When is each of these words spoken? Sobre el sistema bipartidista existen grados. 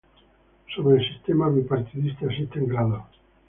Sobre 0.75 0.97
el 0.97 1.07
sistema 1.07 1.47
bipartidista 1.47 2.25
existen 2.25 2.65
grados. 2.67 3.03